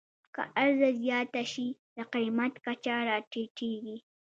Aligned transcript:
که 0.35 0.41
عرضه 0.61 0.89
زیاته 1.01 1.43
شي، 1.51 1.67
د 1.95 1.97
قیمت 2.13 2.53
کچه 2.65 2.93
راټیټېږي. 3.09 3.97